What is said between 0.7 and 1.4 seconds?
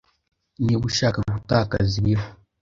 ushaka